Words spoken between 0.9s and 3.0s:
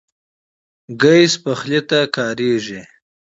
ګاز پخلی ته کارېږي.